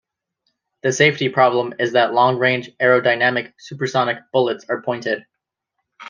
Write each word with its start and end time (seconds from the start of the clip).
The 0.81 0.91
safety 0.91 1.29
problem 1.29 1.75
is 1.77 1.91
that 1.93 2.11
long-range 2.15 2.71
aerodynamic 2.81 3.53
supersonic 3.59 4.17
bullets 4.33 4.65
are 4.67 4.81
pointed. 4.81 5.27